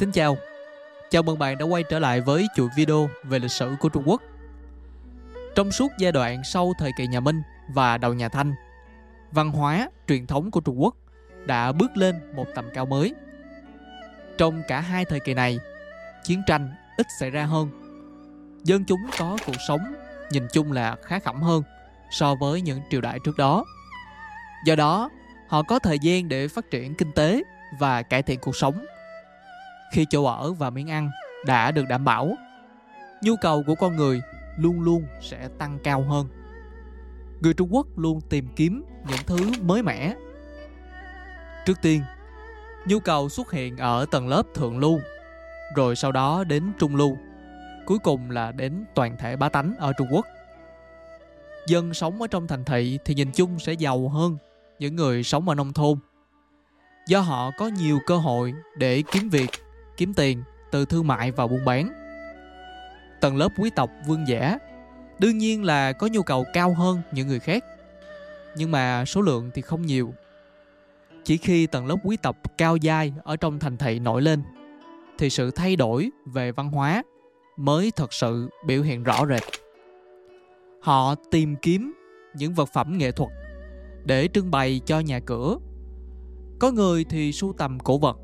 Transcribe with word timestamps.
Xin 0.00 0.12
chào, 0.12 0.36
chào 1.10 1.22
mừng 1.22 1.38
bạn 1.38 1.58
đã 1.58 1.64
quay 1.64 1.82
trở 1.82 1.98
lại 1.98 2.20
với 2.20 2.46
chuỗi 2.56 2.68
video 2.76 3.08
về 3.24 3.38
lịch 3.38 3.50
sử 3.50 3.76
của 3.80 3.88
Trung 3.88 4.02
Quốc. 4.06 4.22
Trong 5.54 5.72
suốt 5.72 5.92
giai 5.98 6.12
đoạn 6.12 6.42
sau 6.44 6.72
thời 6.78 6.90
kỳ 6.96 7.06
nhà 7.06 7.20
Minh 7.20 7.42
và 7.68 7.98
đầu 7.98 8.14
nhà 8.14 8.28
Thanh, 8.28 8.54
văn 9.32 9.50
hóa, 9.50 9.90
truyền 10.08 10.26
thống 10.26 10.50
của 10.50 10.60
Trung 10.60 10.82
Quốc 10.82 10.96
đã 11.46 11.72
bước 11.72 11.96
lên 11.96 12.34
một 12.34 12.46
tầm 12.54 12.64
cao 12.74 12.86
mới. 12.86 13.14
Trong 14.38 14.62
cả 14.68 14.80
hai 14.80 15.04
thời 15.04 15.20
kỳ 15.20 15.34
này, 15.34 15.58
chiến 16.24 16.42
tranh 16.46 16.74
ít 16.96 17.06
xảy 17.20 17.30
ra 17.30 17.44
hơn. 17.44 17.70
Dân 18.64 18.84
chúng 18.84 19.00
có 19.18 19.38
cuộc 19.46 19.56
sống 19.68 19.94
nhìn 20.30 20.46
chung 20.52 20.72
là 20.72 20.96
khá 21.02 21.18
khẩm 21.18 21.42
hơn 21.42 21.62
so 22.10 22.34
với 22.34 22.60
những 22.60 22.80
triều 22.90 23.00
đại 23.00 23.18
trước 23.24 23.36
đó. 23.36 23.64
Do 24.64 24.74
đó, 24.76 25.10
họ 25.48 25.62
có 25.62 25.78
thời 25.78 25.98
gian 25.98 26.28
để 26.28 26.48
phát 26.48 26.70
triển 26.70 26.94
kinh 26.94 27.12
tế 27.12 27.42
và 27.78 28.02
cải 28.02 28.22
thiện 28.22 28.38
cuộc 28.40 28.56
sống. 28.56 28.84
Khi 29.92 30.06
chỗ 30.10 30.24
ở 30.24 30.52
và 30.52 30.70
miếng 30.70 30.90
ăn 30.90 31.10
đã 31.46 31.70
được 31.70 31.84
đảm 31.88 32.04
bảo, 32.04 32.34
nhu 33.22 33.36
cầu 33.36 33.62
của 33.66 33.74
con 33.74 33.96
người 33.96 34.22
luôn 34.56 34.80
luôn 34.80 35.04
sẽ 35.20 35.48
tăng 35.58 35.78
cao 35.84 36.02
hơn. 36.02 36.26
Người 37.40 37.54
Trung 37.54 37.74
Quốc 37.74 37.86
luôn 37.96 38.20
tìm 38.20 38.48
kiếm 38.56 38.84
những 39.08 39.18
thứ 39.26 39.38
mới 39.62 39.82
mẻ. 39.82 40.14
Trước 41.66 41.82
tiên, 41.82 42.02
nhu 42.86 43.00
cầu 43.00 43.28
xuất 43.28 43.52
hiện 43.52 43.76
ở 43.76 44.06
tầng 44.10 44.28
lớp 44.28 44.42
thượng 44.54 44.78
lưu, 44.78 45.00
rồi 45.76 45.96
sau 45.96 46.12
đó 46.12 46.44
đến 46.44 46.72
trung 46.78 46.96
lưu, 46.96 47.16
cuối 47.86 47.98
cùng 47.98 48.30
là 48.30 48.52
đến 48.52 48.84
toàn 48.94 49.16
thể 49.18 49.36
bá 49.36 49.48
tánh 49.48 49.74
ở 49.78 49.92
Trung 49.92 50.08
Quốc. 50.10 50.26
Dân 51.66 51.94
sống 51.94 52.22
ở 52.22 52.26
trong 52.26 52.46
thành 52.46 52.64
thị 52.64 52.98
thì 53.04 53.14
nhìn 53.14 53.32
chung 53.32 53.58
sẽ 53.58 53.72
giàu 53.72 54.08
hơn 54.08 54.36
những 54.78 54.96
người 54.96 55.22
sống 55.22 55.48
ở 55.48 55.54
nông 55.54 55.72
thôn. 55.72 55.98
Do 57.06 57.20
họ 57.20 57.50
có 57.58 57.68
nhiều 57.68 57.98
cơ 58.06 58.16
hội 58.16 58.54
để 58.76 59.02
kiếm 59.12 59.28
việc, 59.28 59.50
kiếm 60.00 60.14
tiền 60.14 60.42
từ 60.70 60.84
thương 60.84 61.06
mại 61.06 61.30
và 61.30 61.46
buôn 61.46 61.64
bán. 61.64 61.92
Tầng 63.20 63.36
lớp 63.36 63.48
quý 63.58 63.70
tộc 63.76 63.90
vương 64.06 64.28
giả 64.28 64.58
đương 65.18 65.38
nhiên 65.38 65.64
là 65.64 65.92
có 65.92 66.06
nhu 66.06 66.22
cầu 66.22 66.44
cao 66.52 66.74
hơn 66.74 67.00
những 67.12 67.28
người 67.28 67.40
khác. 67.40 67.64
Nhưng 68.56 68.70
mà 68.70 69.04
số 69.04 69.20
lượng 69.20 69.50
thì 69.54 69.62
không 69.62 69.86
nhiều. 69.86 70.14
Chỉ 71.24 71.36
khi 71.36 71.66
tầng 71.66 71.86
lớp 71.86 71.96
quý 72.04 72.16
tộc 72.16 72.36
cao 72.58 72.76
giai 72.76 73.12
ở 73.24 73.36
trong 73.36 73.58
thành 73.58 73.76
thị 73.76 73.98
nổi 73.98 74.22
lên, 74.22 74.42
thì 75.18 75.30
sự 75.30 75.50
thay 75.50 75.76
đổi 75.76 76.10
về 76.26 76.52
văn 76.52 76.70
hóa 76.70 77.02
mới 77.56 77.90
thật 77.96 78.12
sự 78.12 78.48
biểu 78.66 78.82
hiện 78.82 79.02
rõ 79.02 79.26
rệt. 79.26 79.42
Họ 80.82 81.14
tìm 81.30 81.56
kiếm 81.56 81.92
những 82.34 82.54
vật 82.54 82.68
phẩm 82.72 82.98
nghệ 82.98 83.12
thuật 83.12 83.30
để 84.04 84.28
trưng 84.34 84.50
bày 84.50 84.80
cho 84.86 85.00
nhà 85.00 85.20
cửa. 85.20 85.56
Có 86.58 86.70
người 86.70 87.04
thì 87.04 87.32
sưu 87.32 87.52
tầm 87.58 87.78
cổ 87.80 87.98
vật. 87.98 88.16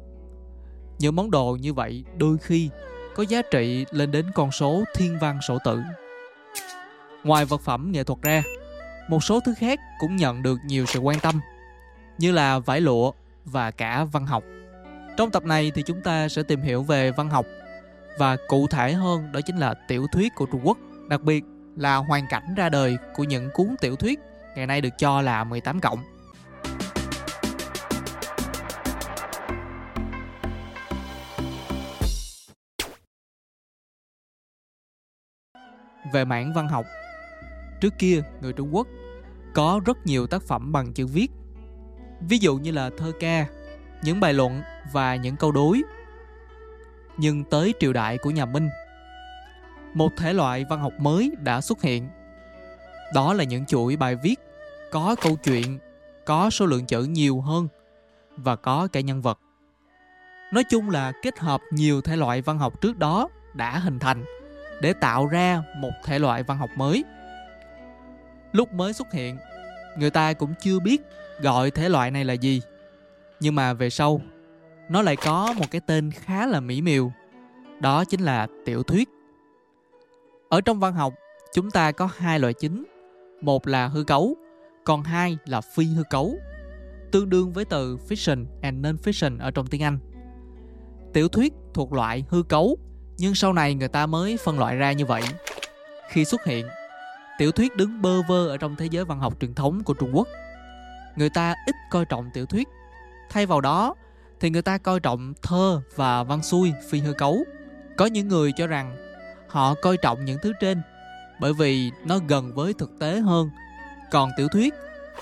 Những 0.99 1.17
món 1.17 1.31
đồ 1.31 1.57
như 1.61 1.75
vậy 1.75 2.05
đôi 2.17 2.39
khi 2.39 2.71
có 3.15 3.23
giá 3.23 3.43
trị 3.51 3.87
lên 3.91 4.11
đến 4.11 4.27
con 4.35 4.51
số 4.53 4.85
thiên 4.95 5.19
văn 5.19 5.39
sổ 5.49 5.59
tử. 5.65 5.83
Ngoài 7.25 7.45
vật 7.45 7.61
phẩm 7.61 7.93
nghệ 7.93 8.05
thuật 8.05 8.23
ra, 8.23 8.43
một 9.09 9.25
số 9.25 9.41
thứ 9.41 9.55
khác 9.59 9.81
cũng 9.99 10.17
nhận 10.17 10.43
được 10.43 10.59
nhiều 10.67 10.87
sự 10.87 10.99
quan 10.99 11.21
tâm, 11.21 11.41
như 12.19 12.33
là 12.33 12.59
vải 12.59 12.81
lụa 12.81 13.13
và 13.45 13.71
cả 13.71 14.05
văn 14.05 14.27
học. 14.27 14.45
Trong 15.17 15.31
tập 15.31 15.45
này 15.45 15.73
thì 15.75 15.83
chúng 15.83 16.01
ta 16.01 16.29
sẽ 16.29 16.43
tìm 16.43 16.61
hiểu 16.61 16.83
về 16.83 17.11
văn 17.11 17.31
học 17.31 17.47
và 18.19 18.37
cụ 18.49 18.67
thể 18.67 18.93
hơn 18.93 19.33
đó 19.33 19.41
chính 19.47 19.57
là 19.57 19.75
tiểu 19.89 20.07
thuyết 20.13 20.35
của 20.35 20.47
Trung 20.47 20.61
Quốc, 20.65 20.79
đặc 21.09 21.23
biệt 21.23 21.45
là 21.77 21.97
hoàn 21.97 22.27
cảnh 22.31 22.55
ra 22.57 22.69
đời 22.69 22.97
của 23.17 23.25
những 23.25 23.51
cuốn 23.55 23.75
tiểu 23.81 23.97
thuyết 23.97 24.21
ngày 24.57 24.67
nay 24.67 24.81
được 24.81 24.99
cho 24.99 25.23
là 25.23 25.45
18 25.45 25.81
cộng. 25.81 25.99
Về 36.13 36.25
mảng 36.25 36.53
văn 36.55 36.69
học, 36.69 36.87
trước 37.81 37.95
kia 37.99 38.23
người 38.41 38.53
Trung 38.53 38.75
Quốc 38.75 38.87
có 39.55 39.81
rất 39.85 40.07
nhiều 40.07 40.27
tác 40.27 40.43
phẩm 40.43 40.73
bằng 40.73 40.93
chữ 40.93 41.07
viết. 41.07 41.31
Ví 42.21 42.39
dụ 42.39 42.57
như 42.57 42.71
là 42.71 42.91
thơ 42.99 43.13
ca, 43.21 43.47
những 44.03 44.21
bài 44.21 44.35
luận 44.35 44.63
và 44.93 45.17
những 45.17 45.37
câu 45.37 45.53
đối. 45.53 45.83
Nhưng 47.17 47.45
tới 47.45 47.75
triều 47.81 47.93
đại 47.93 48.19
của 48.19 48.31
nhà 48.31 48.45
Minh, 48.45 48.69
một 49.95 50.13
thể 50.17 50.33
loại 50.33 50.65
văn 50.71 50.81
học 50.81 50.93
mới 50.99 51.33
đã 51.39 51.61
xuất 51.61 51.83
hiện. 51.83 52.09
Đó 53.15 53.35
là 53.35 53.45
những 53.45 53.67
chuỗi 53.67 53.97
bài 53.97 54.17
viết 54.17 54.41
có 54.93 55.17
câu 55.23 55.37
chuyện, 55.37 55.79
có 56.27 56.51
số 56.51 56.67
lượng 56.67 56.87
chữ 56.87 57.05
nhiều 57.05 57.41
hơn 57.41 57.69
và 58.37 58.57
có 58.57 58.89
cả 58.93 59.01
nhân 59.01 59.23
vật. 59.23 59.39
Nói 60.53 60.65
chung 60.65 60.91
là 60.91 61.13
kết 61.23 61.39
hợp 61.39 61.61
nhiều 61.71 62.01
thể 62.01 62.17
loại 62.17 62.43
văn 62.43 62.59
học 62.59 62.81
trước 62.81 62.99
đó 62.99 63.29
đã 63.55 63.79
hình 63.79 63.99
thành 63.99 64.25
để 64.81 64.93
tạo 64.93 65.27
ra 65.27 65.63
một 65.77 65.93
thể 66.05 66.19
loại 66.19 66.43
văn 66.43 66.59
học 66.59 66.71
mới. 66.77 67.05
Lúc 68.53 68.73
mới 68.73 68.93
xuất 68.93 69.13
hiện, 69.13 69.39
người 69.99 70.11
ta 70.11 70.33
cũng 70.33 70.55
chưa 70.61 70.79
biết 70.81 71.03
gọi 71.41 71.71
thể 71.71 71.89
loại 71.89 72.11
này 72.11 72.25
là 72.25 72.33
gì. 72.33 72.63
Nhưng 73.41 73.55
mà 73.55 73.73
về 73.73 73.91
sau, 73.91 74.21
nó 74.89 75.03
lại 75.03 75.17
có 75.17 75.55
một 75.57 75.67
cái 75.71 75.81
tên 75.87 76.11
khá 76.11 76.47
là 76.47 76.61
mỹ 76.61 76.83
miều. 76.83 77.13
Đó 77.81 78.05
chính 78.05 78.21
là 78.21 78.47
tiểu 78.65 78.83
thuyết. 78.83 79.09
Ở 80.49 80.61
trong 80.61 80.81
văn 80.81 80.95
học, 80.95 81.15
chúng 81.53 81.71
ta 81.71 81.93
có 81.93 82.09
hai 82.17 82.39
loại 82.39 82.53
chính. 82.53 82.85
Một 83.41 83.67
là 83.67 83.87
hư 83.89 84.05
cấu, 84.05 84.37
còn 84.85 85.03
hai 85.03 85.39
là 85.47 85.61
phi 85.61 85.85
hư 85.85 86.03
cấu, 86.11 86.37
tương 87.13 87.29
đương 87.29 87.53
với 87.53 87.65
từ 87.65 87.97
fiction 88.09 88.45
and 88.63 88.87
non-fiction 88.87 89.39
ở 89.41 89.51
trong 89.51 89.67
tiếng 89.67 89.83
Anh. 89.83 89.99
Tiểu 91.13 91.29
thuyết 91.29 91.53
thuộc 91.75 91.93
loại 91.93 92.25
hư 92.29 92.43
cấu, 92.43 92.79
nhưng 93.19 93.35
sau 93.35 93.53
này 93.53 93.75
người 93.75 93.89
ta 93.89 94.07
mới 94.07 94.37
phân 94.45 94.59
loại 94.59 94.77
ra 94.77 94.93
như 94.93 95.07
vậy. 95.07 95.23
Khi 96.11 96.25
xuất 96.25 96.45
hiện, 96.45 96.67
tiểu 97.39 97.53
thuyết 97.53 97.77
đứng 97.77 98.03
bơ 98.03 98.23
vơ 98.23 98.49
ở 98.49 98.57
trong 98.57 98.77
thế 98.77 98.87
giới 98.91 99.05
văn 99.05 99.21
học 99.21 99.41
truyền 99.41 99.55
thống 99.55 99.85
của 99.85 99.95
Trung 99.95 100.11
Quốc. 100.17 100.29
Người 101.17 101.31
ta 101.31 101.55
ít 101.67 101.75
coi 101.91 102.05
trọng 102.05 102.31
tiểu 102.35 102.47
thuyết, 102.47 102.69
thay 103.31 103.47
vào 103.47 103.61
đó 103.61 103.95
thì 104.41 104.51
người 104.51 104.63
ta 104.63 104.79
coi 104.79 105.01
trọng 105.01 105.35
thơ 105.43 105.83
và 105.95 106.23
văn 106.23 106.43
xuôi 106.43 106.73
phi 106.91 107.01
hư 107.01 107.13
cấu. 107.13 107.45
Có 107.97 108.07
những 108.07 108.29
người 108.29 108.53
cho 108.57 108.67
rằng 108.67 108.97
họ 109.49 109.75
coi 109.75 109.97
trọng 109.97 110.25
những 110.25 110.39
thứ 110.43 110.53
trên 110.61 110.83
bởi 111.41 111.53
vì 111.53 111.91
nó 112.05 112.19
gần 112.29 112.55
với 112.55 112.73
thực 112.73 112.91
tế 113.01 113.21
hơn 113.21 113.51
còn 114.11 114.31
tiểu 114.37 114.49
thuyết 114.49 114.75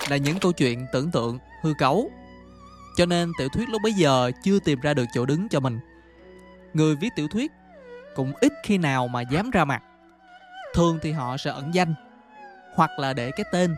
là 0.09 0.17
những 0.17 0.39
câu 0.39 0.51
chuyện 0.51 0.85
tưởng 0.93 1.11
tượng 1.11 1.39
hư 1.61 1.73
cấu 1.79 2.11
cho 2.97 3.05
nên 3.05 3.31
tiểu 3.39 3.49
thuyết 3.49 3.69
lúc 3.69 3.81
bấy 3.83 3.93
giờ 3.93 4.31
chưa 4.43 4.59
tìm 4.59 4.79
ra 4.79 4.93
được 4.93 5.05
chỗ 5.13 5.25
đứng 5.25 5.49
cho 5.49 5.59
mình 5.59 5.79
người 6.73 6.95
viết 6.95 7.09
tiểu 7.15 7.27
thuyết 7.27 7.51
cũng 8.15 8.33
ít 8.41 8.53
khi 8.63 8.77
nào 8.77 9.07
mà 9.07 9.21
dám 9.21 9.49
ra 9.49 9.65
mặt. 9.65 9.83
Thường 10.73 10.99
thì 11.01 11.11
họ 11.11 11.37
sẽ 11.37 11.51
ẩn 11.51 11.73
danh, 11.73 11.93
hoặc 12.75 12.99
là 12.99 13.13
để 13.13 13.31
cái 13.31 13.45
tên 13.51 13.75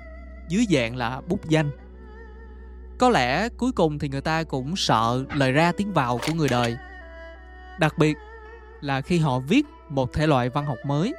dưới 0.47 0.65
dạng 0.69 0.95
là 0.95 1.21
bút 1.27 1.49
danh. 1.49 1.71
Có 2.97 3.09
lẽ 3.09 3.49
cuối 3.49 3.71
cùng 3.71 3.99
thì 3.99 4.09
người 4.09 4.21
ta 4.21 4.43
cũng 4.43 4.75
sợ 4.75 5.23
lời 5.33 5.51
ra 5.51 5.71
tiếng 5.77 5.93
vào 5.93 6.19
của 6.27 6.33
người 6.33 6.49
đời. 6.49 6.77
Đặc 7.79 7.97
biệt 7.97 8.17
là 8.81 9.01
khi 9.01 9.17
họ 9.17 9.39
viết 9.39 9.65
một 9.89 10.13
thể 10.13 10.27
loại 10.27 10.49
văn 10.49 10.65
học 10.65 10.77
mới. 10.85 11.13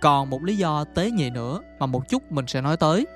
Còn 0.00 0.30
một 0.30 0.44
lý 0.44 0.56
do 0.56 0.84
tế 0.84 1.10
nhị 1.10 1.30
nữa 1.30 1.60
mà 1.78 1.86
một 1.86 2.08
chút 2.08 2.32
mình 2.32 2.46
sẽ 2.46 2.60
nói 2.60 2.76
tới. 2.76 3.06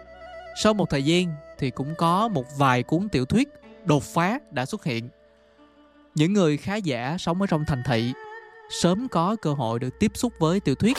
Sau 0.63 0.75
một 0.75 0.91
thời 0.91 1.05
gian 1.05 1.27
thì 1.59 1.71
cũng 1.71 1.95
có 1.95 2.29
một 2.29 2.45
vài 2.59 2.83
cuốn 2.83 3.09
tiểu 3.09 3.25
thuyết 3.25 3.49
đột 3.85 4.03
phá 4.03 4.39
đã 4.51 4.67
xuất 4.67 4.85
hiện. 4.85 5.09
Những 6.15 6.33
người 6.33 6.57
khá 6.57 6.77
giả 6.77 7.17
sống 7.19 7.41
ở 7.41 7.47
trong 7.47 7.65
thành 7.65 7.83
thị 7.87 8.13
sớm 8.71 9.09
có 9.09 9.37
cơ 9.43 9.53
hội 9.53 9.79
được 9.79 9.99
tiếp 9.99 10.13
xúc 10.15 10.33
với 10.39 10.61
tiểu 10.61 10.75
thuyết 10.75 10.97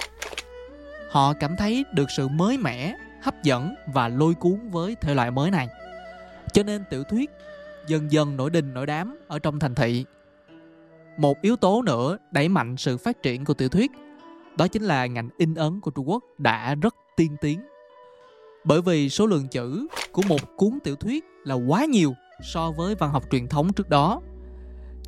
họ 1.11 1.33
cảm 1.33 1.55
thấy 1.57 1.85
được 1.93 2.11
sự 2.17 2.27
mới 2.27 2.57
mẻ, 2.57 2.95
hấp 3.21 3.43
dẫn 3.43 3.75
và 3.93 4.07
lôi 4.07 4.33
cuốn 4.33 4.69
với 4.69 4.95
thể 4.95 5.13
loại 5.13 5.31
mới 5.31 5.51
này 5.51 5.67
cho 6.53 6.63
nên 6.63 6.83
tiểu 6.89 7.03
thuyết 7.03 7.29
dần 7.87 8.11
dần 8.11 8.37
nổi 8.37 8.49
đình, 8.49 8.73
nổi 8.73 8.85
đám 8.85 9.17
ở 9.27 9.39
trong 9.39 9.59
thành 9.59 9.75
thị 9.75 10.05
một 11.17 11.41
yếu 11.41 11.55
tố 11.55 11.81
nữa 11.81 12.17
đẩy 12.31 12.49
mạnh 12.49 12.77
sự 12.77 12.97
phát 12.97 13.23
triển 13.23 13.45
của 13.45 13.53
tiểu 13.53 13.69
thuyết, 13.69 13.91
đó 14.57 14.67
chính 14.67 14.83
là 14.83 15.05
ngành 15.05 15.29
in 15.37 15.55
ấn 15.55 15.79
của 15.79 15.91
Trung 15.91 16.09
Quốc 16.09 16.23
đã 16.37 16.75
rất 16.75 16.95
tiên 17.15 17.35
tiến. 17.41 17.61
Bởi 18.63 18.81
vì 18.81 19.09
số 19.09 19.25
lượng 19.25 19.47
chữ 19.47 19.87
của 20.11 20.21
một 20.27 20.41
cuốn 20.57 20.79
tiểu 20.83 20.95
thuyết 20.95 21.25
là 21.43 21.55
quá 21.55 21.85
nhiều 21.85 22.13
so 22.43 22.71
với 22.71 22.95
văn 22.95 23.11
học 23.11 23.23
truyền 23.31 23.47
thống 23.47 23.73
trước 23.73 23.89
đó. 23.89 24.21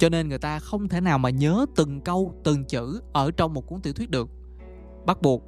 Cho 0.04 0.10
nên 0.10 0.30
người 0.30 0.38
ta 0.38 0.60
không 0.60 0.90
thể 0.90 1.02
nào 1.02 1.18
mà 1.18 1.30
nhớ 1.30 1.66
từng 1.76 2.02
câu, 2.02 2.42
từng 2.44 2.66
chữ 2.66 3.02
ở 3.14 3.32
trong 3.32 3.54
một 3.54 3.68
cuốn 3.68 3.82
tiểu 3.82 3.94
thuyết 3.94 4.10
được. 4.10 4.30
Bắt 5.06 5.22
buộc 5.22 5.44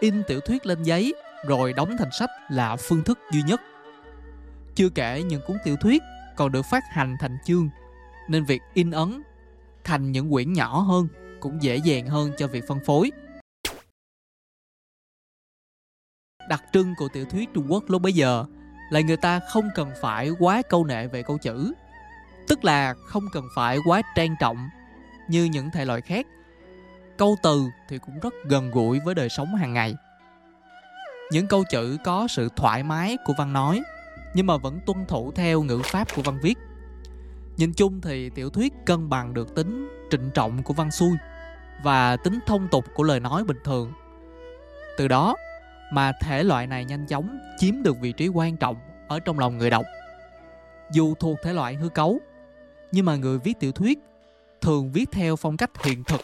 in 0.00 0.22
tiểu 0.26 0.40
thuyết 0.40 0.66
lên 0.66 0.82
giấy 0.82 1.14
rồi 1.46 1.72
đóng 1.72 1.96
thành 1.98 2.08
sách 2.18 2.30
là 2.50 2.76
phương 2.76 3.04
thức 3.04 3.18
duy 3.32 3.42
nhất. 3.42 3.60
Chưa 4.74 4.88
kể 4.88 5.22
những 5.22 5.42
cuốn 5.46 5.56
tiểu 5.64 5.76
thuyết 5.76 6.02
còn 6.36 6.52
được 6.52 6.62
phát 6.70 6.82
hành 6.90 7.16
thành 7.20 7.36
chương 7.44 7.68
nên 8.28 8.44
việc 8.44 8.60
in 8.74 8.90
ấn 8.90 9.22
thành 9.84 10.12
những 10.12 10.30
quyển 10.30 10.52
nhỏ 10.52 10.80
hơn 10.80 11.08
cũng 11.40 11.62
dễ 11.62 11.76
dàng 11.76 12.06
hơn 12.06 12.32
cho 12.38 12.46
việc 12.46 12.64
phân 12.68 12.78
phối. 12.86 13.10
Đặc 16.48 16.64
trưng 16.72 16.94
của 16.98 17.08
tiểu 17.12 17.24
thuyết 17.24 17.48
Trung 17.54 17.66
Quốc 17.68 17.84
lúc 17.86 18.02
bấy 18.02 18.12
giờ 18.12 18.44
là 18.90 19.00
người 19.00 19.16
ta 19.16 19.40
không 19.40 19.68
cần 19.74 19.90
phải 20.00 20.30
quá 20.38 20.62
câu 20.68 20.84
nệ 20.84 21.06
về 21.06 21.22
câu 21.22 21.38
chữ, 21.38 21.72
tức 22.48 22.64
là 22.64 22.94
không 23.06 23.24
cần 23.32 23.44
phải 23.54 23.78
quá 23.84 24.02
trang 24.16 24.34
trọng 24.40 24.68
như 25.28 25.44
những 25.44 25.70
thể 25.70 25.84
loại 25.84 26.00
khác. 26.00 26.26
Câu 27.18 27.36
từ 27.42 27.64
thì 27.88 27.98
cũng 27.98 28.20
rất 28.20 28.34
gần 28.44 28.70
gũi 28.70 29.00
với 29.04 29.14
đời 29.14 29.28
sống 29.28 29.54
hàng 29.54 29.72
ngày. 29.72 29.94
Những 31.32 31.46
câu 31.46 31.64
chữ 31.70 31.96
có 32.04 32.26
sự 32.28 32.48
thoải 32.56 32.82
mái 32.82 33.16
của 33.24 33.32
văn 33.38 33.52
nói 33.52 33.82
nhưng 34.34 34.46
mà 34.46 34.56
vẫn 34.56 34.80
tuân 34.86 35.06
thủ 35.06 35.32
theo 35.32 35.62
ngữ 35.62 35.80
pháp 35.84 36.08
của 36.16 36.22
văn 36.22 36.38
viết. 36.42 36.58
Nhìn 37.56 37.72
chung 37.72 38.00
thì 38.00 38.30
tiểu 38.30 38.50
thuyết 38.50 38.72
cân 38.86 39.08
bằng 39.08 39.34
được 39.34 39.54
tính 39.54 39.88
trịnh 40.10 40.30
trọng 40.34 40.62
của 40.62 40.74
văn 40.74 40.90
xuôi 40.90 41.16
và 41.82 42.16
tính 42.16 42.38
thông 42.46 42.68
tục 42.68 42.84
của 42.94 43.02
lời 43.02 43.20
nói 43.20 43.44
bình 43.44 43.58
thường. 43.64 43.92
Từ 44.98 45.08
đó 45.08 45.36
mà 45.92 46.12
thể 46.20 46.44
loại 46.44 46.66
này 46.66 46.84
nhanh 46.84 47.06
chóng 47.06 47.38
chiếm 47.58 47.82
được 47.82 48.00
vị 48.00 48.12
trí 48.12 48.28
quan 48.28 48.56
trọng 48.56 48.76
ở 49.08 49.20
trong 49.20 49.38
lòng 49.38 49.58
người 49.58 49.70
đọc. 49.70 49.84
Dù 50.90 51.14
thuộc 51.14 51.38
thể 51.42 51.52
loại 51.52 51.74
hư 51.74 51.88
cấu, 51.88 52.18
nhưng 52.92 53.06
mà 53.06 53.16
người 53.16 53.38
viết 53.38 53.60
tiểu 53.60 53.72
thuyết 53.72 53.98
thường 54.60 54.92
viết 54.92 55.10
theo 55.12 55.36
phong 55.36 55.56
cách 55.56 55.84
hiện 55.84 56.04
thực, 56.04 56.20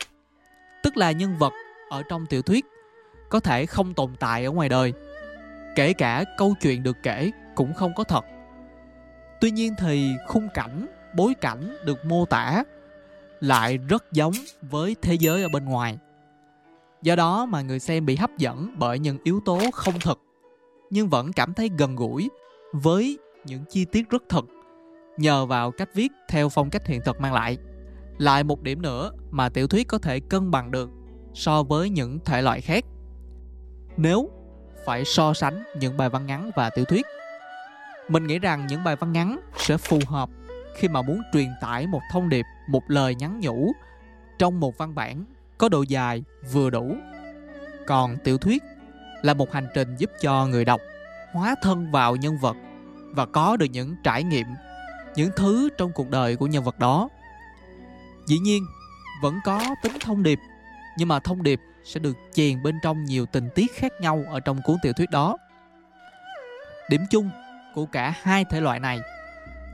tức 0.82 0.96
là 0.96 1.12
nhân 1.12 1.38
vật 1.38 1.52
ở 1.90 2.02
trong 2.02 2.26
tiểu 2.26 2.42
thuyết 2.42 2.64
có 3.28 3.40
thể 3.40 3.66
không 3.66 3.94
tồn 3.94 4.16
tại 4.18 4.44
ở 4.44 4.50
ngoài 4.50 4.68
đời. 4.68 4.92
Kể 5.76 5.92
cả 5.92 6.24
câu 6.38 6.54
chuyện 6.60 6.82
được 6.82 6.96
kể 7.02 7.30
cũng 7.54 7.74
không 7.74 7.94
có 7.94 8.04
thật. 8.04 8.24
Tuy 9.40 9.50
nhiên 9.50 9.74
thì 9.78 10.10
khung 10.26 10.48
cảnh, 10.54 10.86
bối 11.16 11.34
cảnh 11.40 11.76
được 11.84 12.04
mô 12.04 12.24
tả 12.24 12.64
lại 13.40 13.78
rất 13.78 14.12
giống 14.12 14.34
với 14.62 14.96
thế 15.02 15.14
giới 15.14 15.42
ở 15.42 15.48
bên 15.48 15.64
ngoài. 15.64 15.98
Do 17.02 17.16
đó 17.16 17.46
mà 17.46 17.62
người 17.62 17.78
xem 17.78 18.06
bị 18.06 18.16
hấp 18.16 18.30
dẫn 18.38 18.74
bởi 18.78 18.98
những 18.98 19.18
yếu 19.24 19.40
tố 19.44 19.60
không 19.72 19.94
thật 20.00 20.18
nhưng 20.90 21.08
vẫn 21.08 21.32
cảm 21.32 21.54
thấy 21.54 21.70
gần 21.78 21.96
gũi 21.96 22.30
với 22.72 23.18
những 23.44 23.64
chi 23.70 23.84
tiết 23.84 24.10
rất 24.10 24.22
thật 24.28 24.44
nhờ 25.16 25.46
vào 25.46 25.70
cách 25.70 25.94
viết 25.94 26.12
theo 26.28 26.48
phong 26.48 26.70
cách 26.70 26.86
hiện 26.86 27.00
thực 27.04 27.20
mang 27.20 27.32
lại. 27.32 27.58
Lại 28.18 28.44
một 28.44 28.62
điểm 28.62 28.82
nữa 28.82 29.10
mà 29.30 29.48
tiểu 29.48 29.66
thuyết 29.66 29.88
có 29.88 29.98
thể 29.98 30.20
cân 30.20 30.50
bằng 30.50 30.70
được 30.70 30.90
so 31.34 31.62
với 31.62 31.90
những 31.90 32.18
thể 32.24 32.42
loại 32.42 32.60
khác. 32.60 32.84
Nếu 33.96 34.30
phải 34.84 35.04
so 35.04 35.34
sánh 35.34 35.62
những 35.78 35.96
bài 35.96 36.08
văn 36.08 36.26
ngắn 36.26 36.50
và 36.56 36.70
tiểu 36.70 36.84
thuyết, 36.84 37.06
mình 38.08 38.26
nghĩ 38.26 38.38
rằng 38.38 38.66
những 38.66 38.84
bài 38.84 38.96
văn 38.96 39.12
ngắn 39.12 39.40
sẽ 39.56 39.76
phù 39.76 39.98
hợp 40.06 40.30
khi 40.76 40.88
mà 40.88 41.02
muốn 41.02 41.22
truyền 41.32 41.48
tải 41.60 41.86
một 41.86 42.00
thông 42.12 42.28
điệp, 42.28 42.44
một 42.68 42.82
lời 42.88 43.14
nhắn 43.14 43.40
nhủ 43.40 43.72
trong 44.38 44.60
một 44.60 44.78
văn 44.78 44.94
bản 44.94 45.24
có 45.58 45.68
độ 45.68 45.82
dài 45.82 46.24
vừa 46.52 46.70
đủ. 46.70 46.96
Còn 47.86 48.16
tiểu 48.24 48.38
thuyết 48.38 48.62
là 49.22 49.34
một 49.34 49.52
hành 49.52 49.66
trình 49.74 49.96
giúp 49.96 50.10
cho 50.20 50.46
người 50.46 50.64
đọc 50.64 50.80
hóa 51.32 51.54
thân 51.62 51.90
vào 51.90 52.16
nhân 52.16 52.38
vật 52.38 52.56
và 53.10 53.26
có 53.26 53.56
được 53.56 53.66
những 53.70 53.96
trải 54.04 54.22
nghiệm, 54.22 54.46
những 55.16 55.30
thứ 55.36 55.68
trong 55.78 55.92
cuộc 55.92 56.10
đời 56.10 56.36
của 56.36 56.46
nhân 56.46 56.64
vật 56.64 56.78
đó. 56.78 57.08
Dĩ 58.26 58.38
nhiên, 58.38 58.66
vẫn 59.22 59.40
có 59.44 59.64
tính 59.82 59.92
thông 60.00 60.22
điệp, 60.22 60.38
nhưng 60.98 61.08
mà 61.08 61.20
thông 61.20 61.42
điệp 61.42 61.60
sẽ 61.84 62.00
được 62.00 62.16
chèn 62.32 62.62
bên 62.62 62.78
trong 62.82 63.04
nhiều 63.04 63.26
tình 63.26 63.48
tiết 63.54 63.72
khác 63.74 63.92
nhau 64.00 64.24
ở 64.28 64.40
trong 64.40 64.62
cuốn 64.64 64.76
tiểu 64.82 64.92
thuyết 64.92 65.10
đó. 65.10 65.36
Điểm 66.88 67.00
chung 67.10 67.30
của 67.74 67.86
cả 67.86 68.14
hai 68.22 68.44
thể 68.44 68.60
loại 68.60 68.80
này 68.80 69.00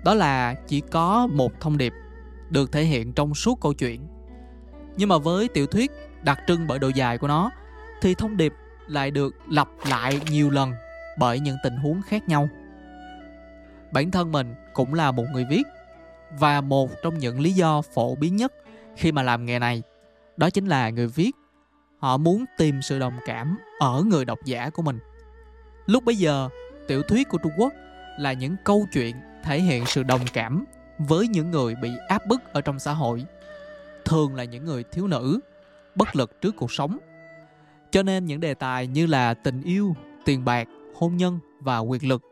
đó 0.04 0.14
là 0.14 0.54
chỉ 0.54 0.80
có 0.80 1.26
một 1.26 1.60
thông 1.60 1.78
điệp 1.78 1.92
được 2.50 2.72
thể 2.72 2.82
hiện 2.82 3.12
trong 3.12 3.34
suốt 3.34 3.60
câu 3.60 3.74
chuyện 3.74 4.06
nhưng 4.96 5.08
mà 5.08 5.18
với 5.18 5.48
tiểu 5.48 5.66
thuyết 5.66 5.90
đặc 6.22 6.40
trưng 6.46 6.66
bởi 6.66 6.78
độ 6.78 6.88
dài 6.88 7.18
của 7.18 7.28
nó 7.28 7.50
thì 8.02 8.14
thông 8.14 8.36
điệp 8.36 8.52
lại 8.86 9.10
được 9.10 9.34
lặp 9.48 9.68
lại 9.88 10.20
nhiều 10.30 10.50
lần 10.50 10.72
bởi 11.18 11.40
những 11.40 11.56
tình 11.62 11.76
huống 11.76 12.02
khác 12.02 12.28
nhau 12.28 12.48
bản 13.92 14.10
thân 14.10 14.32
mình 14.32 14.54
cũng 14.72 14.94
là 14.94 15.10
một 15.10 15.24
người 15.32 15.44
viết. 15.50 15.62
Và 16.38 16.60
một 16.60 16.90
trong 17.02 17.18
những 17.18 17.40
lý 17.40 17.52
do 17.52 17.82
phổ 17.82 18.14
biến 18.14 18.36
nhất 18.36 18.52
khi 18.96 19.12
mà 19.12 19.22
làm 19.22 19.46
nghề 19.46 19.58
này, 19.58 19.82
đó 20.36 20.50
chính 20.50 20.66
là 20.66 20.90
người 20.90 21.06
viết. 21.06 21.30
Họ 21.98 22.16
muốn 22.16 22.44
tìm 22.58 22.82
sự 22.82 22.98
đồng 22.98 23.18
cảm 23.26 23.58
ở 23.78 24.02
người 24.06 24.24
độc 24.24 24.38
giả 24.44 24.70
của 24.70 24.82
mình. 24.82 24.98
Lúc 25.86 26.04
bấy 26.04 26.16
giờ, 26.16 26.48
tiểu 26.88 27.02
thuyết 27.02 27.28
của 27.28 27.38
trung 27.38 27.52
quốc 27.56 27.72
là 28.18 28.32
những 28.32 28.56
câu 28.64 28.86
chuyện 28.92 29.16
thể 29.44 29.60
hiện 29.60 29.86
sự 29.86 30.02
đồng 30.02 30.20
cảm 30.32 30.64
với 30.98 31.28
những 31.28 31.50
người 31.50 31.74
bị 31.74 31.90
áp 32.08 32.26
bức 32.26 32.52
ở 32.52 32.60
trong 32.60 32.78
xã 32.78 32.92
hội, 32.92 33.24
thường 34.04 34.34
là 34.34 34.44
những 34.44 34.64
người 34.64 34.84
thiếu 34.84 35.06
nữ, 35.06 35.40
bất 35.94 36.16
lực 36.16 36.40
trước 36.40 36.56
cuộc 36.56 36.72
sống. 36.72 36.98
Cho 37.90 38.02
nên 38.02 38.26
những 38.26 38.40
đề 38.40 38.54
tài 38.54 38.86
như 38.86 39.06
là 39.06 39.34
tình 39.34 39.62
yêu, 39.62 39.96
tiền 40.24 40.44
bạc, 40.44 40.68
hôn 40.94 41.16
nhân 41.16 41.38
và 41.60 41.78
quyền 41.78 42.08
lực 42.08 42.22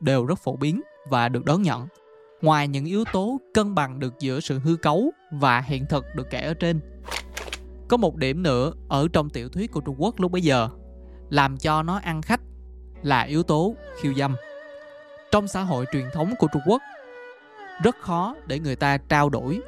đều 0.00 0.26
rất 0.26 0.38
phổ 0.38 0.56
biến 0.56 0.80
và 1.08 1.28
được 1.28 1.44
đón 1.44 1.62
nhận. 1.62 1.86
Ngoài 2.42 2.68
những 2.68 2.84
yếu 2.84 3.04
tố 3.12 3.40
cân 3.54 3.74
bằng 3.74 3.98
được 3.98 4.14
giữa 4.18 4.40
sự 4.40 4.58
hư 4.58 4.76
cấu 4.76 5.10
và 5.32 5.60
hiện 5.60 5.86
thực 5.86 6.04
được 6.14 6.26
kể 6.30 6.40
ở 6.40 6.54
trên, 6.54 6.80
có 7.88 7.96
một 7.96 8.16
điểm 8.16 8.42
nữa 8.42 8.72
ở 8.88 9.08
trong 9.12 9.30
tiểu 9.30 9.48
thuyết 9.48 9.72
của 9.72 9.80
trung 9.80 9.96
quốc 9.98 10.20
lúc 10.20 10.32
bấy 10.32 10.42
giờ, 10.42 10.68
làm 11.30 11.56
cho 11.56 11.82
nó 11.82 12.00
ăn 12.02 12.22
khách 12.22 12.40
là 13.02 13.22
yếu 13.22 13.42
tố 13.42 13.74
khiêu 14.00 14.14
dâm. 14.14 14.36
Trong 15.32 15.48
xã 15.48 15.62
hội 15.62 15.84
truyền 15.92 16.06
thống 16.14 16.34
của 16.38 16.46
trung 16.52 16.62
quốc, 16.66 16.82
rất 17.82 17.96
khó 18.00 18.36
để 18.46 18.58
người 18.58 18.76
ta 18.76 18.98
trao 18.98 19.30
đổi 19.30 19.60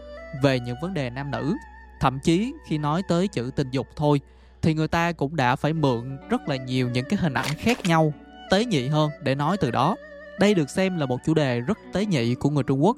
về 0.42 0.60
những 0.60 0.76
vấn 0.82 0.94
đề 0.94 1.10
nam 1.10 1.30
nữ. 1.30 1.54
Thậm 2.00 2.18
chí 2.24 2.52
khi 2.66 2.78
nói 2.78 3.02
tới 3.08 3.28
chữ 3.28 3.50
tình 3.56 3.70
dục 3.70 3.86
thôi, 3.96 4.20
thì 4.62 4.74
người 4.74 4.88
ta 4.88 5.12
cũng 5.12 5.36
đã 5.36 5.56
phải 5.56 5.72
mượn 5.72 6.18
rất 6.30 6.48
là 6.48 6.56
nhiều 6.56 6.90
những 6.90 7.06
cái 7.08 7.18
hình 7.22 7.34
ảnh 7.34 7.54
khác 7.58 7.78
nhau, 7.84 8.12
tế 8.50 8.64
nhị 8.64 8.88
hơn 8.88 9.10
để 9.22 9.34
nói 9.34 9.56
từ 9.56 9.70
đó 9.70 9.96
đây 10.40 10.54
được 10.54 10.70
xem 10.70 10.98
là 10.98 11.06
một 11.06 11.18
chủ 11.24 11.34
đề 11.34 11.60
rất 11.60 11.78
tế 11.92 12.06
nhị 12.06 12.34
của 12.34 12.50
người 12.50 12.62
trung 12.62 12.84
quốc. 12.84 12.96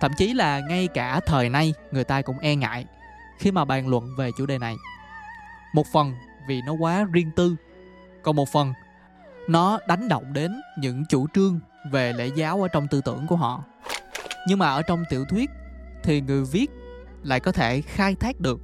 Thậm 0.00 0.10
chí 0.16 0.34
là 0.34 0.60
ngay 0.60 0.88
cả 0.88 1.20
thời 1.26 1.48
nay, 1.48 1.74
người 1.92 2.04
ta 2.04 2.22
cũng 2.22 2.38
e 2.38 2.56
ngại 2.56 2.86
khi 3.38 3.50
mà 3.50 3.64
bàn 3.64 3.88
luận 3.88 4.08
về 4.18 4.30
chủ 4.38 4.46
đề 4.46 4.58
này. 4.58 4.76
Một 5.74 5.86
phần 5.92 6.12
vì 6.48 6.60
nó 6.66 6.72
quá 6.72 7.06
riêng 7.12 7.30
tư, 7.36 7.56
còn 8.22 8.36
một 8.36 8.48
phần 8.52 8.72
nó 9.48 9.78
đánh 9.88 10.08
động 10.08 10.32
đến 10.32 10.60
những 10.78 11.04
chủ 11.08 11.26
trương 11.34 11.60
về 11.90 12.12
lễ 12.12 12.30
giáo 12.34 12.62
ở 12.62 12.68
trong 12.68 12.88
tư 12.88 13.00
tưởng 13.04 13.26
của 13.26 13.36
họ. 13.36 13.64
Nhưng 14.48 14.58
mà 14.58 14.68
ở 14.68 14.82
trong 14.82 15.04
tiểu 15.10 15.24
thuyết 15.24 15.50
thì 16.02 16.20
người 16.20 16.44
viết 16.44 16.70
lại 17.22 17.40
có 17.40 17.52
thể 17.52 17.80
khai 17.80 18.14
thác 18.14 18.40
được. 18.40 18.60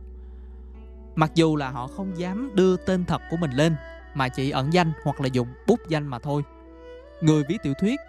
Mặc 1.14 1.31
dù 1.34 1.56
là 1.56 1.70
họ 1.70 1.87
không 1.87 2.19
dám 2.19 2.50
đưa 2.55 2.76
tên 2.76 3.05
thật 3.05 3.22
của 3.31 3.37
mình 3.37 3.50
lên, 3.50 3.76
mà 4.14 4.28
chỉ 4.28 4.50
ẩn 4.50 4.72
danh 4.72 4.93
hoặc 5.05 5.20
là 5.20 5.26
dùng 5.26 5.49
bút 5.67 5.81
danh 5.88 6.06
mà 6.06 6.19
thôi. 6.19 6.43
Người 7.20 7.44
viết 7.49 7.62
tiểu 7.62 7.75
thuyết 7.81 8.00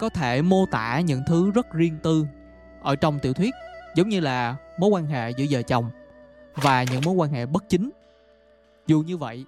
có 0.00 0.08
thể 0.08 0.42
mô 0.42 0.66
tả 0.66 1.00
những 1.00 1.22
thứ 1.26 1.50
rất 1.50 1.72
riêng 1.72 1.98
tư 2.02 2.26
ở 2.82 2.96
trong 2.96 3.18
tiểu 3.18 3.32
thuyết, 3.32 3.54
giống 3.94 4.08
như 4.08 4.20
là 4.20 4.56
mối 4.78 4.90
quan 4.90 5.06
hệ 5.06 5.30
giữa 5.30 5.44
vợ 5.50 5.62
chồng 5.62 5.90
và 6.54 6.82
những 6.82 7.02
mối 7.04 7.14
quan 7.14 7.30
hệ 7.30 7.46
bất 7.46 7.68
chính. 7.68 7.90
Dù 8.86 9.02
như 9.02 9.16
vậy, 9.16 9.44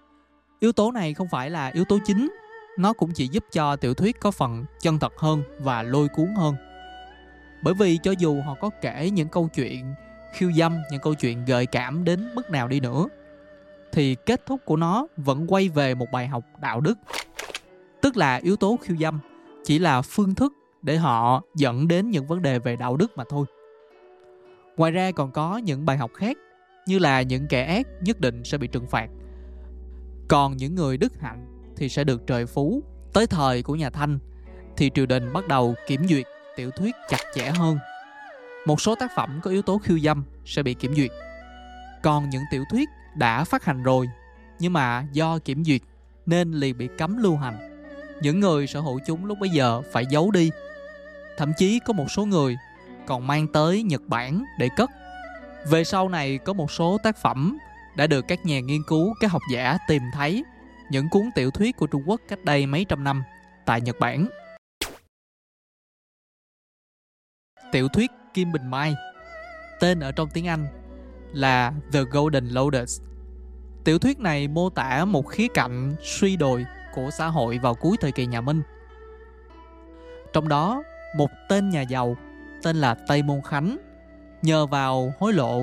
yếu 0.61 0.73
tố 0.73 0.93
này 0.93 1.15
không 1.15 1.29
phải 1.31 1.51
là 1.51 1.67
yếu 1.67 1.85
tố 1.85 1.99
chính, 2.07 2.31
nó 2.79 2.93
cũng 2.93 3.13
chỉ 3.15 3.29
giúp 3.29 3.45
cho 3.53 3.77
tiểu 3.77 3.95
thuyết 3.95 4.21
có 4.21 4.31
phần 4.31 4.65
chân 4.81 4.99
thật 4.99 5.13
hơn 5.19 5.43
và 5.59 5.83
lôi 5.83 6.09
cuốn 6.09 6.35
hơn. 6.37 6.55
Bởi 7.63 7.75
vì 7.75 7.99
cho 8.03 8.11
dù 8.19 8.41
họ 8.41 8.55
có 8.55 8.71
kể 8.81 9.11
những 9.11 9.29
câu 9.29 9.49
chuyện 9.55 9.95
khiêu 10.33 10.53
dâm, 10.53 10.79
những 10.91 11.01
câu 11.01 11.15
chuyện 11.15 11.45
gợi 11.45 11.67
cảm 11.67 12.05
đến 12.05 12.35
mức 12.35 12.51
nào 12.51 12.69
đi 12.69 12.81
nữa, 12.81 13.07
thì 13.93 14.15
kết 14.15 14.47
thúc 14.47 14.61
của 14.65 14.77
nó 14.77 15.07
vẫn 15.17 15.47
quay 15.49 15.69
về 15.69 15.95
một 15.95 16.07
bài 16.13 16.29
học 16.29 16.45
đạo 16.61 16.81
đức. 16.81 16.99
Tức 18.01 18.17
là 18.17 18.37
yếu 18.37 18.57
tố 18.57 18.79
khiêu 18.83 18.97
dâm 19.01 19.21
chỉ 19.69 19.79
là 19.79 20.03
phương 20.03 20.35
thức 20.35 20.53
để 20.83 20.97
họ 20.97 21.43
dẫn 21.55 21.89
đến 21.89 22.11
những 22.11 22.27
vấn 22.27 22.43
đề 22.43 22.59
về 22.59 22.77
đạo 22.77 22.97
đức 22.97 23.17
mà 23.17 23.25
thôi. 23.29 23.47
Ngoài 24.77 24.93
ra 24.93 25.11
còn 25.11 25.31
có 25.31 25.57
những 25.57 25.87
bài 25.87 25.97
học 25.97 26.11
khác, 26.15 26.37
như 26.87 26.99
là 26.99 27.23
những 27.23 27.47
kẻ 27.49 27.65
ác 27.65 27.87
nhất 28.01 28.21
định 28.21 28.45
sẽ 28.45 28.59
bị 28.59 28.67
trừng 28.67 28.87
phạt. 28.87 29.09
Còn 30.29 30.57
những 30.57 30.75
người 30.75 30.97
đức 30.97 31.21
hạnh 31.21 31.73
thì 31.77 31.89
sẽ 31.89 32.05
được 32.05 32.27
trời 32.27 32.47
phú 32.47 32.83
tới 33.13 33.27
thời 33.27 33.63
của 33.63 33.75
nhà 33.75 33.91
thanh, 33.91 34.19
thì 34.77 34.91
triều 34.95 35.07
đình 35.07 35.33
bắt 35.33 35.49
đầu 35.49 35.75
kiểm 35.87 36.09
duyệt 36.09 36.27
tiểu 36.57 36.71
thuyết 36.71 36.95
chặt 37.09 37.21
chẽ 37.35 37.51
hơn. 37.51 37.79
Một 38.67 38.81
số 38.81 38.95
tác 38.95 39.11
phẩm 39.17 39.41
có 39.43 39.51
yếu 39.51 39.63
tố 39.63 39.79
khiêu 39.79 39.99
dâm 39.99 40.25
sẽ 40.45 40.63
bị 40.63 40.75
kiểm 40.75 40.95
duyệt. 40.95 41.11
Còn 42.03 42.31
những 42.31 42.43
tiểu 42.51 42.65
thuyết 42.71 42.89
đã 43.17 43.45
phát 43.45 43.65
hành 43.65 43.83
rồi, 43.83 44.07
nhưng 44.59 44.73
mà 44.73 45.07
do 45.13 45.39
kiểm 45.39 45.65
duyệt 45.65 45.81
nên 46.27 46.53
liền 46.53 46.79
bị 46.79 46.89
cấm 46.99 47.17
lưu 47.23 47.37
hành 47.37 47.68
những 48.23 48.41
người 48.41 48.67
sở 48.67 48.81
hữu 48.81 49.01
chúng 49.07 49.25
lúc 49.25 49.39
bấy 49.39 49.51
giờ 49.51 49.83
phải 49.93 50.07
giấu 50.07 50.31
đi 50.31 50.51
thậm 51.37 51.53
chí 51.59 51.81
có 51.87 51.93
một 51.93 52.11
số 52.11 52.27
người 52.27 52.57
còn 53.07 53.27
mang 53.27 53.47
tới 53.53 53.83
nhật 53.83 54.03
bản 54.07 54.45
để 54.59 54.69
cất 54.77 54.91
về 55.67 55.85
sau 55.85 56.09
này 56.09 56.39
có 56.39 56.53
một 56.53 56.71
số 56.71 56.99
tác 57.03 57.17
phẩm 57.17 57.59
đã 57.97 58.07
được 58.07 58.25
các 58.29 58.47
nhà 58.47 58.61
nghiên 58.61 58.83
cứu, 58.89 59.15
các 59.21 59.31
học 59.31 59.43
giả 59.53 59.79
tìm 59.89 60.03
thấy 60.13 60.45
những 60.91 61.09
cuốn 61.09 61.31
tiểu 61.35 61.51
thuyết 61.51 61.77
của 61.77 61.87
trung 61.87 62.03
quốc 62.07 62.21
cách 62.29 62.45
đây 62.45 62.67
mấy 62.67 62.85
trăm 62.89 63.05
năm 63.05 63.23
tại 63.67 63.81
nhật 63.81 63.97
bản 64.01 64.29
tiểu 67.73 67.89
thuyết 67.89 68.11
Kim 68.35 68.53
Bình 68.53 68.71
Mai. 68.71 68.95
Tên 69.81 70.01
ở 70.01 70.13
trong 70.13 70.29
tiếng 70.31 70.47
Anh 70.47 70.67
là 71.33 71.73
The 71.93 72.01
Golden 72.03 72.49
Lotus. 72.49 73.01
Tiểu 73.85 73.99
thuyết 73.99 74.19
này 74.19 74.49
mô 74.49 74.71
tả 74.71 75.05
một 75.05 75.29
khía 75.29 75.49
cạnh 75.55 75.97
suy 76.03 76.37
đồi 76.37 76.67
của 76.99 77.11
xã 77.11 77.27
hội 77.27 77.59
vào 77.59 77.75
cuối 77.75 77.97
thời 78.01 78.13
kỳ 78.13 78.27
nhà 78.27 78.41
Minh. 78.41 78.63
Trong 80.33 80.49
đó, 80.49 80.83
một 81.17 81.31
tên 81.49 81.71
nhà 81.71 81.83
giàu 81.83 82.17
tên 82.63 82.77
là 82.77 82.95
Tây 82.95 83.23
Môn 83.23 83.43
Khánh 83.43 83.77
nhờ 84.43 84.67
vào 84.67 85.13
hối 85.19 85.33
lộ 85.33 85.63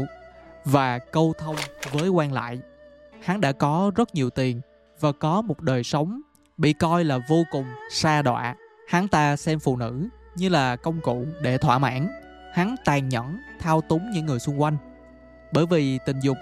và 0.65 0.99
câu 0.99 1.33
thông 1.37 1.55
với 1.91 2.09
quan 2.09 2.33
lại. 2.33 2.59
Hắn 3.23 3.41
đã 3.41 3.51
có 3.51 3.91
rất 3.95 4.15
nhiều 4.15 4.29
tiền 4.29 4.61
và 4.99 5.11
có 5.11 5.41
một 5.41 5.61
đời 5.61 5.83
sống 5.83 6.21
bị 6.57 6.73
coi 6.73 7.03
là 7.03 7.19
vô 7.29 7.43
cùng 7.51 7.65
xa 7.91 8.21
đọa. 8.21 8.55
Hắn 8.87 9.07
ta 9.07 9.35
xem 9.35 9.59
phụ 9.59 9.77
nữ 9.77 10.07
như 10.35 10.49
là 10.49 10.75
công 10.75 11.01
cụ 11.01 11.25
để 11.41 11.57
thỏa 11.57 11.77
mãn. 11.77 12.07
Hắn 12.53 12.75
tàn 12.85 13.09
nhẫn 13.09 13.39
thao 13.59 13.81
túng 13.81 14.11
những 14.11 14.25
người 14.25 14.39
xung 14.39 14.61
quanh 14.61 14.77
bởi 15.53 15.65
vì 15.65 15.99
tình 16.05 16.19
dục, 16.19 16.37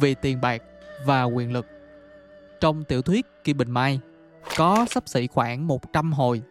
vì 0.00 0.14
tiền 0.14 0.40
bạc 0.40 0.62
và 1.04 1.22
quyền 1.22 1.52
lực. 1.52 1.66
Trong 2.60 2.84
tiểu 2.84 3.02
thuyết 3.02 3.26
Kim 3.44 3.56
Bình 3.56 3.70
Mai 3.70 4.00
có 4.56 4.86
sắp 4.90 5.04
xỉ 5.06 5.26
khoảng 5.26 5.66
100 5.66 6.12
hồi. 6.12 6.42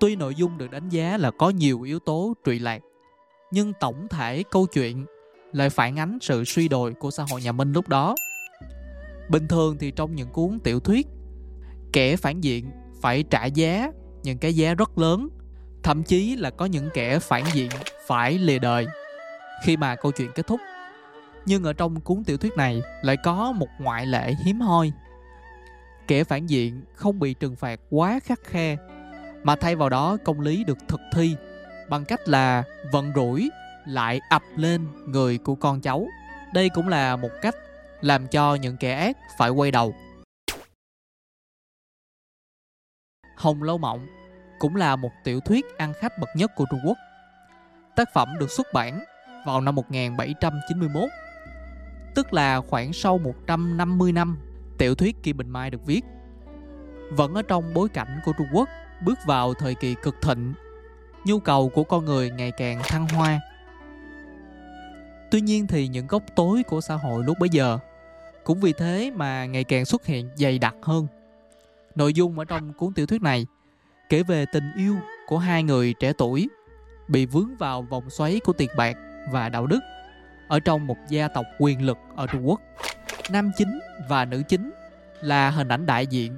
Tuy 0.00 0.16
nội 0.16 0.34
dung 0.34 0.58
được 0.58 0.70
đánh 0.70 0.88
giá 0.88 1.16
là 1.16 1.30
có 1.30 1.50
nhiều 1.50 1.82
yếu 1.82 1.98
tố 1.98 2.34
trụy 2.44 2.58
lạc, 2.58 2.82
nhưng 3.50 3.72
tổng 3.80 4.08
thể 4.08 4.42
câu 4.50 4.66
chuyện 4.66 5.06
lại 5.52 5.70
phản 5.70 5.98
ánh 5.98 6.18
sự 6.20 6.44
suy 6.44 6.68
đồi 6.68 6.94
của 6.94 7.10
xã 7.10 7.24
hội 7.30 7.42
nhà 7.42 7.52
Minh 7.52 7.72
lúc 7.72 7.88
đó. 7.88 8.14
Bình 9.28 9.48
thường 9.48 9.76
thì 9.78 9.90
trong 9.90 10.14
những 10.14 10.28
cuốn 10.28 10.58
tiểu 10.64 10.80
thuyết, 10.80 11.06
kẻ 11.92 12.16
phản 12.16 12.40
diện 12.40 12.70
phải 13.00 13.22
trả 13.22 13.44
giá 13.44 13.90
những 14.22 14.38
cái 14.38 14.54
giá 14.56 14.74
rất 14.74 14.98
lớn, 14.98 15.28
thậm 15.82 16.02
chí 16.02 16.36
là 16.36 16.50
có 16.50 16.64
những 16.64 16.88
kẻ 16.94 17.18
phản 17.18 17.44
diện 17.52 17.70
phải 18.06 18.38
lìa 18.38 18.58
đời 18.58 18.86
khi 19.64 19.76
mà 19.76 19.96
câu 19.96 20.12
chuyện 20.12 20.30
kết 20.34 20.46
thúc. 20.46 20.60
Nhưng 21.46 21.64
ở 21.64 21.72
trong 21.72 22.00
cuốn 22.00 22.24
tiểu 22.24 22.36
thuyết 22.36 22.56
này 22.56 22.82
lại 23.02 23.16
có 23.24 23.52
một 23.52 23.68
ngoại 23.80 24.06
lệ 24.06 24.34
hiếm 24.44 24.60
hoi. 24.60 24.92
Kẻ 26.08 26.24
phản 26.24 26.46
diện 26.46 26.82
không 26.94 27.18
bị 27.18 27.34
trừng 27.34 27.56
phạt 27.56 27.80
quá 27.90 28.20
khắc 28.24 28.40
khe, 28.44 28.76
mà 29.42 29.56
thay 29.56 29.76
vào 29.76 29.88
đó 29.88 30.16
công 30.24 30.40
lý 30.40 30.64
được 30.64 30.78
thực 30.88 31.00
thi 31.12 31.36
bằng 31.88 32.04
cách 32.04 32.28
là 32.28 32.62
vận 32.92 33.12
rủi 33.14 33.50
lại 33.86 34.20
ập 34.30 34.42
lên 34.56 34.86
người 35.06 35.38
của 35.38 35.54
con 35.54 35.80
cháu. 35.80 36.06
Đây 36.54 36.68
cũng 36.68 36.88
là 36.88 37.16
một 37.16 37.30
cách 37.42 37.54
làm 38.00 38.28
cho 38.28 38.54
những 38.54 38.76
kẻ 38.76 38.94
ác 38.94 39.16
phải 39.38 39.50
quay 39.50 39.70
đầu. 39.70 39.94
Hồng 43.36 43.62
Lâu 43.62 43.78
Mộng 43.78 44.06
cũng 44.58 44.76
là 44.76 44.96
một 44.96 45.10
tiểu 45.24 45.40
thuyết 45.40 45.66
ăn 45.78 45.92
khách 46.00 46.18
bậc 46.20 46.28
nhất 46.36 46.50
của 46.56 46.64
Trung 46.70 46.80
Quốc. 46.84 46.96
Tác 47.96 48.08
phẩm 48.14 48.28
được 48.40 48.50
xuất 48.50 48.66
bản 48.72 49.04
vào 49.46 49.60
năm 49.60 49.74
1791, 49.74 51.08
tức 52.14 52.32
là 52.32 52.60
khoảng 52.60 52.92
sau 52.92 53.18
150 53.18 54.12
năm 54.12 54.38
tiểu 54.78 54.94
thuyết 54.94 55.22
Kim 55.22 55.36
Bình 55.36 55.50
Mai 55.50 55.70
được 55.70 55.86
viết. 55.86 56.04
Vẫn 57.10 57.34
ở 57.34 57.42
trong 57.42 57.74
bối 57.74 57.88
cảnh 57.88 58.20
của 58.24 58.32
Trung 58.38 58.46
Quốc 58.52 58.68
bước 59.00 59.18
vào 59.26 59.54
thời 59.54 59.74
kỳ 59.74 59.94
cực 59.94 60.22
thịnh, 60.22 60.54
nhu 61.24 61.38
cầu 61.38 61.68
của 61.68 61.84
con 61.84 62.04
người 62.04 62.30
ngày 62.30 62.50
càng 62.50 62.80
thăng 62.84 63.08
hoa. 63.08 63.40
Tuy 65.30 65.40
nhiên 65.40 65.66
thì 65.66 65.88
những 65.88 66.06
góc 66.06 66.22
tối 66.36 66.62
của 66.62 66.80
xã 66.80 66.94
hội 66.94 67.24
lúc 67.24 67.38
bấy 67.38 67.48
giờ 67.48 67.78
cũng 68.44 68.60
vì 68.60 68.72
thế 68.72 69.10
mà 69.14 69.46
ngày 69.46 69.64
càng 69.64 69.84
xuất 69.84 70.06
hiện 70.06 70.30
dày 70.36 70.58
đặc 70.58 70.74
hơn. 70.82 71.06
Nội 71.94 72.14
dung 72.14 72.38
ở 72.38 72.44
trong 72.44 72.72
cuốn 72.72 72.92
tiểu 72.92 73.06
thuyết 73.06 73.22
này 73.22 73.46
kể 74.08 74.22
về 74.22 74.44
tình 74.52 74.72
yêu 74.76 74.96
của 75.26 75.38
hai 75.38 75.62
người 75.62 75.94
trẻ 76.00 76.12
tuổi 76.18 76.48
bị 77.08 77.26
vướng 77.26 77.56
vào 77.56 77.82
vòng 77.82 78.10
xoáy 78.10 78.40
của 78.44 78.52
tiền 78.52 78.70
bạc 78.76 78.96
và 79.32 79.48
đạo 79.48 79.66
đức 79.66 79.80
ở 80.48 80.60
trong 80.60 80.86
một 80.86 80.96
gia 81.08 81.28
tộc 81.28 81.46
quyền 81.58 81.86
lực 81.86 81.98
ở 82.16 82.26
Trung 82.26 82.48
Quốc. 82.48 82.60
Nam 83.30 83.50
chính 83.56 83.80
và 84.08 84.24
nữ 84.24 84.42
chính 84.48 84.70
là 85.20 85.50
hình 85.50 85.68
ảnh 85.68 85.86
đại 85.86 86.06
diện 86.06 86.36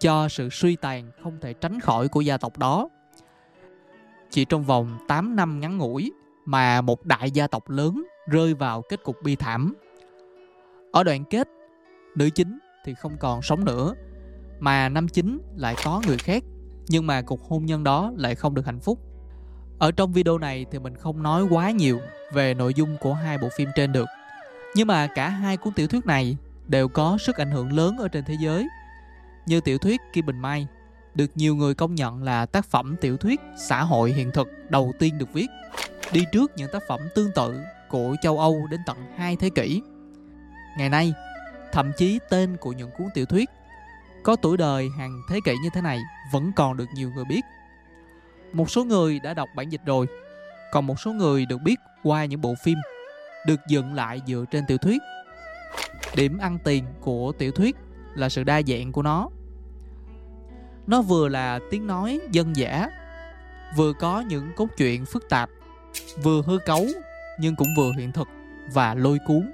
cho 0.00 0.28
sự 0.28 0.48
suy 0.50 0.76
tàn 0.76 1.10
không 1.22 1.40
thể 1.40 1.52
tránh 1.52 1.80
khỏi 1.80 2.08
của 2.08 2.20
gia 2.20 2.36
tộc 2.36 2.58
đó. 2.58 2.88
Chỉ 4.30 4.44
trong 4.44 4.64
vòng 4.64 4.98
8 5.08 5.36
năm 5.36 5.60
ngắn 5.60 5.78
ngủi 5.78 6.12
mà 6.44 6.80
một 6.80 7.06
đại 7.06 7.30
gia 7.30 7.46
tộc 7.46 7.70
lớn 7.70 8.04
rơi 8.26 8.54
vào 8.54 8.82
kết 8.82 9.02
cục 9.02 9.16
bi 9.22 9.36
thảm. 9.36 9.74
Ở 10.92 11.04
đoạn 11.04 11.24
kết, 11.24 11.48
nữ 12.16 12.30
chính 12.30 12.58
thì 12.84 12.94
không 12.94 13.16
còn 13.18 13.42
sống 13.42 13.64
nữa, 13.64 13.94
mà 14.60 14.88
nam 14.88 15.08
chính 15.08 15.38
lại 15.56 15.74
có 15.84 16.02
người 16.06 16.18
khác, 16.18 16.42
nhưng 16.88 17.06
mà 17.06 17.22
cuộc 17.22 17.42
hôn 17.42 17.66
nhân 17.66 17.84
đó 17.84 18.12
lại 18.16 18.34
không 18.34 18.54
được 18.54 18.66
hạnh 18.66 18.80
phúc. 18.80 18.98
Ở 19.78 19.92
trong 19.92 20.12
video 20.12 20.38
này 20.38 20.66
thì 20.70 20.78
mình 20.78 20.96
không 20.96 21.22
nói 21.22 21.42
quá 21.50 21.70
nhiều 21.70 22.00
về 22.32 22.54
nội 22.54 22.74
dung 22.74 22.96
của 23.00 23.14
hai 23.14 23.38
bộ 23.38 23.48
phim 23.56 23.68
trên 23.74 23.92
được. 23.92 24.08
Nhưng 24.74 24.86
mà 24.86 25.06
cả 25.06 25.28
hai 25.28 25.56
cuốn 25.56 25.72
tiểu 25.72 25.86
thuyết 25.86 26.06
này 26.06 26.36
đều 26.68 26.88
có 26.88 27.18
sức 27.20 27.36
ảnh 27.36 27.50
hưởng 27.50 27.72
lớn 27.72 27.96
ở 27.98 28.08
trên 28.08 28.24
thế 28.24 28.34
giới. 28.40 28.68
Như 29.46 29.60
tiểu 29.60 29.78
thuyết 29.78 30.00
Kim 30.12 30.26
Bình 30.26 30.38
Mai 30.38 30.66
được 31.14 31.30
nhiều 31.34 31.56
người 31.56 31.74
công 31.74 31.94
nhận 31.94 32.22
là 32.22 32.46
tác 32.46 32.66
phẩm 32.66 32.96
tiểu 33.00 33.16
thuyết 33.16 33.40
xã 33.68 33.82
hội 33.82 34.12
hiện 34.12 34.30
thực 34.34 34.48
đầu 34.68 34.92
tiên 34.98 35.18
được 35.18 35.32
viết, 35.32 35.46
đi 36.12 36.24
trước 36.32 36.52
những 36.56 36.70
tác 36.72 36.82
phẩm 36.88 37.00
tương 37.14 37.30
tự 37.34 37.60
của 37.88 38.16
châu 38.22 38.38
Âu 38.38 38.66
đến 38.70 38.80
tận 38.86 38.96
hai 39.16 39.36
thế 39.36 39.50
kỷ. 39.50 39.82
Ngày 40.78 40.88
nay, 40.88 41.12
thậm 41.72 41.92
chí 41.96 42.18
tên 42.30 42.56
của 42.56 42.72
những 42.72 42.90
cuốn 42.98 43.06
tiểu 43.14 43.26
thuyết 43.26 43.50
có 44.22 44.36
tuổi 44.36 44.56
đời 44.56 44.88
hàng 44.98 45.22
thế 45.28 45.38
kỷ 45.44 45.54
như 45.62 45.68
thế 45.74 45.80
này 45.80 45.98
vẫn 46.32 46.52
còn 46.56 46.76
được 46.76 46.88
nhiều 46.94 47.10
người 47.14 47.24
biết. 47.24 47.40
Một 48.52 48.70
số 48.70 48.84
người 48.84 49.20
đã 49.20 49.34
đọc 49.34 49.48
bản 49.56 49.68
dịch 49.68 49.80
rồi, 49.86 50.06
còn 50.72 50.86
một 50.86 51.00
số 51.00 51.12
người 51.12 51.46
được 51.46 51.58
biết 51.64 51.80
qua 52.02 52.24
những 52.24 52.40
bộ 52.40 52.54
phim 52.64 52.78
được 53.46 53.60
dựng 53.68 53.94
lại 53.94 54.20
dựa 54.26 54.44
trên 54.50 54.64
tiểu 54.66 54.78
thuyết. 54.78 55.02
Điểm 56.16 56.38
ăn 56.38 56.58
tiền 56.64 56.84
của 57.00 57.32
tiểu 57.38 57.52
thuyết 57.52 57.76
là 58.14 58.28
sự 58.28 58.44
đa 58.44 58.62
dạng 58.62 58.92
của 58.92 59.02
nó. 59.02 59.28
Nó 60.86 61.02
vừa 61.02 61.28
là 61.28 61.60
tiếng 61.70 61.86
nói 61.86 62.20
dân 62.30 62.56
dã, 62.56 62.88
vừa 63.76 63.92
có 63.92 64.20
những 64.20 64.52
cốt 64.56 64.66
truyện 64.76 65.04
phức 65.06 65.28
tạp, 65.28 65.50
vừa 66.22 66.42
hư 66.42 66.58
cấu 66.58 66.86
nhưng 67.38 67.56
cũng 67.56 67.68
vừa 67.76 67.92
hiện 67.92 68.12
thực 68.12 68.28
và 68.72 68.94
lôi 68.94 69.18
cuốn. 69.26 69.52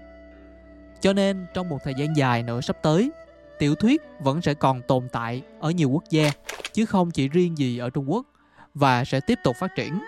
Cho 1.01 1.13
nên 1.13 1.47
trong 1.55 1.69
một 1.69 1.79
thời 1.85 1.95
gian 1.95 2.17
dài 2.17 2.43
nữa 2.43 2.61
sắp 2.61 2.77
tới, 2.83 3.11
tiểu 3.59 3.75
thuyết 3.75 4.03
vẫn 4.21 4.43
sẽ 4.43 4.55
còn 4.55 4.83
tồn 4.83 5.09
tại 5.13 5.43
ở 5.61 5.71
nhiều 5.71 5.91
quốc 5.91 6.05
gia 6.11 6.31
chứ 6.73 6.87
không 6.87 7.11
chỉ 7.11 7.29
riêng 7.29 7.59
gì 7.59 7.79
ở 7.79 7.91
Trung 7.91 8.11
Quốc 8.11 8.27
và 8.75 9.05
sẽ 9.05 9.21
tiếp 9.21 9.39
tục 9.45 9.57
phát 9.57 9.71
triển. 9.77 10.01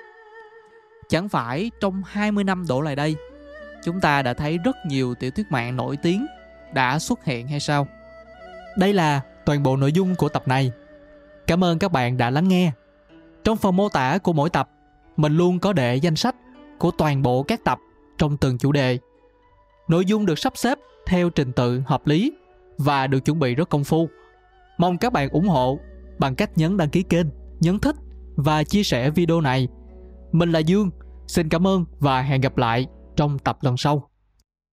Chẳng 1.09 1.29
phải 1.29 1.71
trong 1.81 2.03
20 2.07 2.45
năm 2.45 2.67
đổ 2.69 2.81
lại 2.81 2.97
đây, 2.97 3.17
chúng 3.85 4.01
ta 4.01 4.23
đã 4.23 4.35
thấy 4.35 4.59
rất 4.59 4.77
nhiều 4.87 5.15
tiểu 5.15 5.31
thuyết 5.31 5.47
mạng 5.51 5.77
nổi 5.77 5.97
tiếng 5.97 6.27
đã 6.73 6.99
xuất 6.99 7.25
hiện 7.25 7.49
hay 7.49 7.61
sao? 7.61 7.87
Đây 8.77 8.93
là 8.93 9.21
toàn 9.45 9.63
bộ 9.63 9.77
nội 9.77 9.93
dung 9.93 10.15
của 10.15 10.29
tập 10.29 10.49
này. 10.49 10.73
Cảm 11.47 11.65
ơn 11.65 11.79
các 11.79 11.93
bạn 11.93 12.17
đã 12.17 12.31
lắng 12.31 12.49
nghe. 12.49 12.73
Trong 13.45 13.57
phần 13.57 13.77
mô 13.77 13.89
tả 13.89 14.19
của 14.19 14.33
mỗi 14.33 14.51
tập, 14.51 14.71
mình 15.17 15.37
luôn 15.37 15.59
có 15.59 15.73
để 15.73 15.97
danh 15.97 16.17
sách 16.17 16.37
của 16.79 16.91
toàn 16.91 17.23
bộ 17.23 17.43
các 17.43 17.65
tập 17.65 17.79
trong 18.19 18.37
từng 18.37 18.59
chủ 18.59 18.73
đề. 18.73 18.99
Nội 19.89 20.05
dung 20.05 20.27
được 20.27 20.39
sắp 20.39 20.53
xếp 20.57 20.79
theo 21.07 21.31
trình 21.31 21.53
tự 21.53 21.83
hợp 21.87 22.07
lý 22.07 22.33
và 22.79 23.07
được 23.07 23.21
chuẩn 23.21 23.39
bị 23.39 23.55
rất 23.55 23.69
công 23.69 23.85
phu. 23.85 24.09
Mong 24.79 24.99
các 24.99 25.13
bạn 25.13 25.29
ủng 25.29 25.49
hộ 25.49 25.79
bằng 26.19 26.35
cách 26.35 26.59
nhấn 26.59 26.77
đăng 26.77 26.91
ký 26.91 27.03
kênh, 27.03 27.27
nhấn 27.61 27.79
thích 27.79 27.97
và 28.37 28.65
chia 28.65 28.83
sẻ 28.83 29.11
video 29.11 29.41
này. 29.41 29.69
Mình 30.33 30.53
là 30.53 30.59
Dương, 30.59 30.91
xin 31.27 31.49
cảm 31.49 31.67
ơn 31.67 31.85
và 31.99 32.23
hẹn 32.23 32.41
gặp 32.41 32.57
lại 32.57 32.87
trong 33.17 33.39
tập 33.39 33.59
lần 33.61 33.77
sau. 33.77 34.10